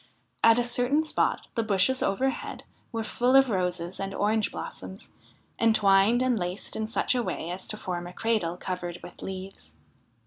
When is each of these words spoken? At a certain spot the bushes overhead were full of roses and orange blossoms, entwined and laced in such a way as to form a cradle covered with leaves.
At 0.43 0.57
a 0.57 0.63
certain 0.63 1.05
spot 1.05 1.45
the 1.53 1.61
bushes 1.61 2.01
overhead 2.01 2.63
were 2.91 3.03
full 3.03 3.35
of 3.35 3.51
roses 3.51 3.99
and 3.99 4.15
orange 4.15 4.51
blossoms, 4.51 5.11
entwined 5.59 6.23
and 6.23 6.39
laced 6.39 6.75
in 6.75 6.87
such 6.87 7.13
a 7.13 7.21
way 7.21 7.51
as 7.51 7.67
to 7.67 7.77
form 7.77 8.07
a 8.07 8.13
cradle 8.13 8.57
covered 8.57 8.97
with 9.03 9.21
leaves. 9.21 9.75